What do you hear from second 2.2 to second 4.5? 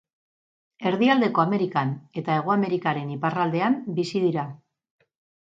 eta Hego Amerikaren iparraldean bizi